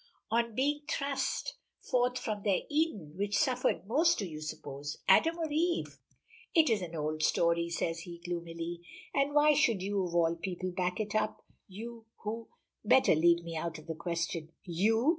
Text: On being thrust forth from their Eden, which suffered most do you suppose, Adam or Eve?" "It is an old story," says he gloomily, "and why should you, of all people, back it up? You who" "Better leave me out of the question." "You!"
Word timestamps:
On 0.31 0.55
being 0.55 0.81
thrust 0.89 1.57
forth 1.79 2.17
from 2.17 2.41
their 2.41 2.61
Eden, 2.69 3.13
which 3.17 3.37
suffered 3.37 3.85
most 3.85 4.17
do 4.17 4.25
you 4.25 4.41
suppose, 4.41 4.97
Adam 5.07 5.37
or 5.37 5.47
Eve?" 5.51 5.99
"It 6.55 6.71
is 6.71 6.81
an 6.81 6.95
old 6.95 7.21
story," 7.21 7.69
says 7.69 7.99
he 7.99 8.17
gloomily, 8.25 8.81
"and 9.13 9.35
why 9.35 9.53
should 9.53 9.83
you, 9.83 10.03
of 10.03 10.15
all 10.15 10.35
people, 10.35 10.71
back 10.71 10.99
it 10.99 11.13
up? 11.13 11.45
You 11.67 12.07
who" 12.23 12.47
"Better 12.83 13.13
leave 13.13 13.43
me 13.43 13.55
out 13.55 13.77
of 13.77 13.85
the 13.85 13.93
question." 13.93 14.51
"You!" 14.63 15.09